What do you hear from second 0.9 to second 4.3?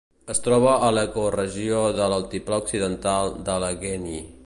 l'ecoregió de l'Altiplà Occidental d'Allegheny.